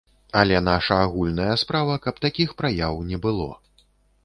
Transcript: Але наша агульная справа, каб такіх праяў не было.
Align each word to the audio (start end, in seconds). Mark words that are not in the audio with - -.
Але 0.39 0.61
наша 0.67 0.95
агульная 1.07 1.57
справа, 1.65 1.99
каб 2.07 2.15
такіх 2.25 2.57
праяў 2.63 2.99
не 3.13 3.23
было. 3.29 3.49